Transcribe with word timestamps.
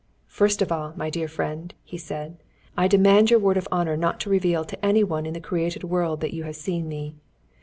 "First 0.25 0.63
of 0.63 0.71
all, 0.71 0.93
my 0.95 1.11
dear 1.11 1.27
friend," 1.27 1.71
said 1.95 2.37
he, 2.39 2.43
"I 2.75 2.87
demand 2.87 3.29
your 3.29 3.39
word 3.39 3.55
of 3.55 3.67
honour 3.71 3.95
not 3.95 4.19
to 4.21 4.31
reveal 4.31 4.65
to 4.65 4.83
any 4.83 5.03
one 5.03 5.27
in 5.27 5.35
the 5.35 5.39
created 5.39 5.83
world 5.83 6.21
that 6.21 6.33
you 6.33 6.41
have 6.45 6.55
seen 6.55 6.89
me. 6.89 7.13